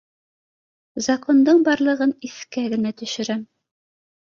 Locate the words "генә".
2.75-2.95